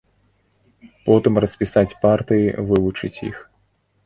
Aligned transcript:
Потым 1.09 1.33
распісаць 1.43 1.97
партыі, 2.07 2.49
вывучыць 2.71 3.15
іх. 3.31 3.37